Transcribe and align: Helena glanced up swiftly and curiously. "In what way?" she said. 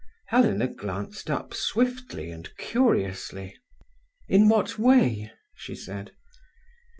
Helena 0.29 0.67
glanced 0.67 1.29
up 1.29 1.53
swiftly 1.53 2.31
and 2.31 2.49
curiously. 2.57 3.55
"In 4.27 4.49
what 4.49 4.79
way?" 4.79 5.31
she 5.53 5.75
said. 5.75 6.13